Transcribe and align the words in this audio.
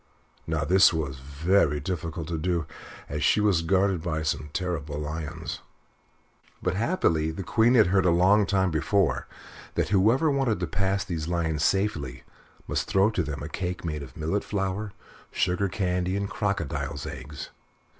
Now 0.47 0.63
this 0.65 0.91
was 0.91 1.19
very 1.19 1.79
difficult 1.79 2.27
to 2.29 2.39
do, 2.39 2.65
as 3.07 3.23
she 3.23 3.39
was 3.39 3.61
guarded 3.61 4.01
by 4.01 4.23
some 4.23 4.49
terrible 4.51 4.97
lions; 4.97 5.59
but 6.59 6.73
happily 6.73 7.29
the 7.29 7.43
Queen 7.43 7.75
had 7.75 7.85
heard 7.85 8.07
a 8.07 8.09
long 8.09 8.47
time 8.47 8.71
before 8.71 9.27
that 9.75 9.89
whoever 9.89 10.31
wanted 10.31 10.59
to 10.59 10.65
pass 10.65 11.05
these 11.05 11.27
lions 11.27 11.63
safely 11.63 12.23
must 12.67 12.87
throw 12.87 13.11
to 13.11 13.21
them 13.21 13.43
a 13.43 13.47
cake 13.47 13.85
made 13.85 14.01
of 14.01 14.17
millet 14.17 14.43
flour, 14.43 14.91
sugar 15.29 15.67
candy, 15.69 16.17
and 16.17 16.31
crocodile's 16.31 17.05
eggs. 17.05 17.51